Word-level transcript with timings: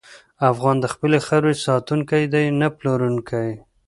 افغان 0.51 0.75
د 0.81 0.85
خپلې 0.93 1.17
خاورې 1.25 1.53
ساتونکی 1.65 2.23
دی، 2.33 2.45
نه 2.59 2.67
پلورونکی. 2.77 3.49